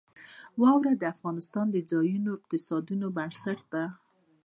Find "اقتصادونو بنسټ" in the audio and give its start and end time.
2.37-3.59